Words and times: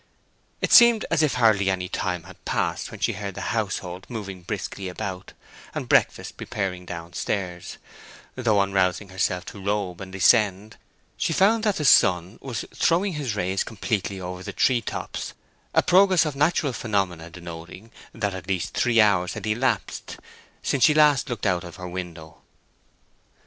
It 0.61 0.71
seemed 0.73 1.05
as 1.11 1.21
if 1.21 1.35
hardly 1.35 1.69
any 1.69 1.87
time 1.87 2.23
had 2.23 2.43
passed 2.43 2.89
when 2.89 2.99
she 2.99 3.13
heard 3.13 3.35
the 3.35 3.53
household 3.53 4.07
moving 4.09 4.41
briskly 4.41 4.89
about, 4.89 5.33
and 5.75 5.87
breakfast 5.87 6.37
preparing 6.37 6.87
down 6.87 7.13
stairs; 7.13 7.77
though, 8.33 8.57
on 8.57 8.73
rousing 8.73 9.09
herself 9.09 9.45
to 9.45 9.63
robe 9.63 10.01
and 10.01 10.11
descend, 10.11 10.77
she 11.17 11.33
found 11.33 11.63
that 11.65 11.75
the 11.75 11.85
sun 11.85 12.39
was 12.41 12.65
throwing 12.73 13.13
his 13.13 13.35
rays 13.35 13.63
completely 13.63 14.19
over 14.19 14.41
the 14.41 14.53
tree 14.53 14.81
tops, 14.81 15.33
a 15.71 15.83
progress 15.83 16.25
of 16.25 16.35
natural 16.35 16.73
phenomena 16.73 17.29
denoting 17.29 17.91
that 18.11 18.33
at 18.33 18.47
least 18.47 18.73
three 18.73 18.99
hours 18.99 19.35
had 19.35 19.45
elapsed 19.45 20.17
since 20.63 20.83
she 20.83 20.95
last 20.95 21.29
looked 21.29 21.45
out 21.45 21.63
of 21.63 21.77
the 21.77 21.87
window. 21.87 22.41